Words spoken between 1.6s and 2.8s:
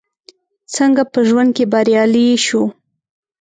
بريالي شو؟